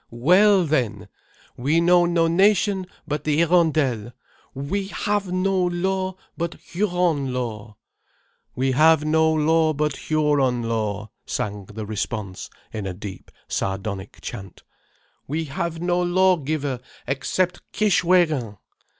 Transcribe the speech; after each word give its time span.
Well, 0.09 0.63
then! 0.65 1.09
We 1.55 1.79
know 1.79 2.07
no 2.07 2.25
nation 2.27 2.87
but 3.07 3.23
the 3.23 3.37
Hirondelles. 3.39 4.13
WE 4.55 4.87
HAVE 4.87 5.31
NO 5.31 5.55
LAW 5.65 6.15
BUT 6.35 6.55
HURON 6.55 7.31
LAW!" 7.31 7.75
"We 8.55 8.71
have 8.71 9.05
no 9.05 9.31
law 9.31 9.73
but 9.73 9.95
Huron 9.97 10.63
law!" 10.63 11.11
sang 11.27 11.65
the 11.65 11.85
response, 11.85 12.49
in 12.73 12.87
a 12.87 12.95
deep, 12.95 13.29
sardonic 13.47 14.17
chant. 14.21 14.63
"WE 15.27 15.45
HAVE 15.45 15.79
NO 15.83 16.01
LAWGIVER 16.01 16.79
EXCEPT 17.07 17.61
KISHWÉGIN." 17.71 18.57